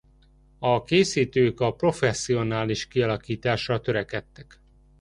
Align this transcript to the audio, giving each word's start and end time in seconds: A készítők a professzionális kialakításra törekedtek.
A 0.59 0.83
készítők 0.83 1.59
a 1.59 1.73
professzionális 1.73 2.87
kialakításra 2.87 3.79
törekedtek. 3.81 4.61